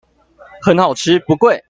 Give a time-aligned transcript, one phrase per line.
[0.63, 1.59] 很好吃不貴